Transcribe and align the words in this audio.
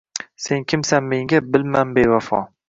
Sen 0.45 0.63
kimsan 0.71 1.05
menga, 1.11 1.43
bilmam 1.57 1.93
bevafo 1.99 2.43